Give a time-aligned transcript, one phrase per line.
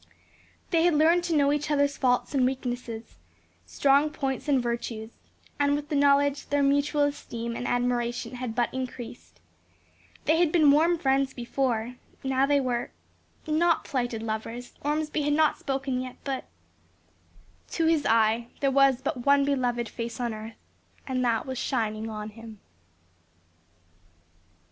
[0.71, 3.17] They had learned to know each other's faults and weaknesses,
[3.67, 5.11] strong points and virtues,
[5.59, 9.39] and with the knowledge their mutual esteem and admiration had but increased;
[10.25, 12.89] they had been warm friends before, now they were
[13.45, 16.45] not plighted lovers, Ormsby had not spoken yet but
[17.73, 20.57] "To his eye There was but one beloved face on earth,
[21.05, 22.59] And that was shining on him."